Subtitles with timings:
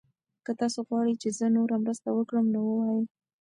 [0.45, 3.03] که تاسي غواړئ چې زه نوره مرسته وکړم نو ووایئ.